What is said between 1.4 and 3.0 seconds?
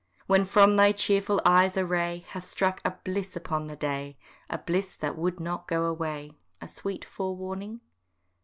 eyes a ray Hath struck a